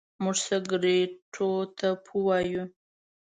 موږ 0.23 0.37
سګرېټو 0.47 1.51
ته 1.79 1.89
پو 2.05 2.15
وايو. 2.27 2.63